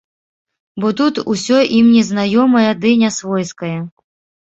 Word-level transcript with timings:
Бо 0.83 0.87
тут 1.01 1.21
усё 1.35 1.61
ім 1.81 1.93
незнаёмае 1.99 2.67
ды 2.83 2.89
нясвойскае. 3.07 3.75